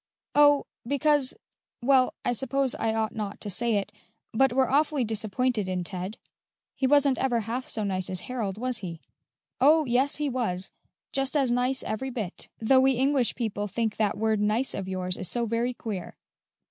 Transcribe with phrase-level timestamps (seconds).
[0.33, 1.35] "Oh, because
[1.83, 3.91] well, I suppose I ought not to say it,
[4.33, 6.17] but we're awfully disappointed in Ted.
[6.75, 8.99] He wasn't ever half so nice as Harold, was he?"
[9.59, 10.71] "Oh, yes, he was
[11.11, 15.19] just as nice every bit; though we English people think that word nice of yours
[15.19, 16.17] is so very queer.